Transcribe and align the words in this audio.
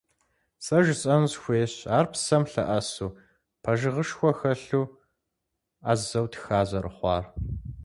Сэ 0.65 0.77
жысӀэну 0.83 1.31
сыхуейщ 1.31 1.73
ар 1.97 2.05
псэм 2.11 2.43
лъэӀэсу, 2.51 3.15
пэжыгъэшхуэ 3.63 4.31
хэлъу, 4.39 4.85
Ӏэзэу 5.83 6.27
тха 6.33 6.61
зэрыхъуар. 6.69 7.23